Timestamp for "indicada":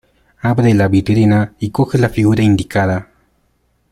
2.41-3.09